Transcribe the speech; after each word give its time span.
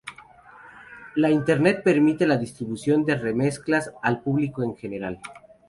La 1.13 1.29
internet 1.29 1.83
permite 1.83 2.25
la 2.25 2.35
distribuciones 2.37 3.05
de 3.05 3.15
remezclas 3.17 3.93
al 4.01 4.21
público 4.23 4.63
en 4.63 4.75
general. 4.75 5.19